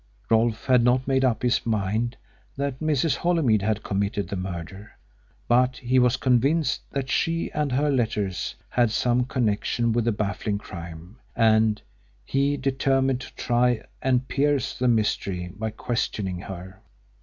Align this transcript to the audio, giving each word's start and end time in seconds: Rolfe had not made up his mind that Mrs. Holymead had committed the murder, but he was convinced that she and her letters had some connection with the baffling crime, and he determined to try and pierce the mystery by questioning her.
Rolfe 0.31 0.65
had 0.65 0.83
not 0.83 1.07
made 1.07 1.23
up 1.23 1.43
his 1.43 1.63
mind 1.63 2.17
that 2.57 2.79
Mrs. 2.79 3.17
Holymead 3.17 3.61
had 3.61 3.83
committed 3.83 4.29
the 4.29 4.35
murder, 4.35 4.93
but 5.47 5.77
he 5.77 5.99
was 5.99 6.17
convinced 6.17 6.81
that 6.89 7.07
she 7.07 7.51
and 7.51 7.71
her 7.71 7.91
letters 7.91 8.55
had 8.69 8.89
some 8.89 9.25
connection 9.25 9.91
with 9.93 10.05
the 10.05 10.11
baffling 10.11 10.57
crime, 10.57 11.17
and 11.35 11.83
he 12.25 12.57
determined 12.57 13.21
to 13.21 13.35
try 13.35 13.83
and 14.01 14.27
pierce 14.27 14.73
the 14.75 14.87
mystery 14.87 15.53
by 15.55 15.69
questioning 15.69 16.39
her. 16.39 16.79